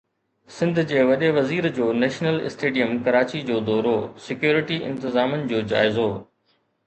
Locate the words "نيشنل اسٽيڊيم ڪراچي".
2.03-3.41